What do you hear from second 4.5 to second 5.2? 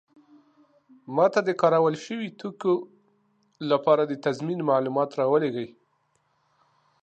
معلومات